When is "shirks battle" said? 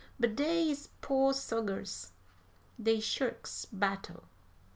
2.99-4.23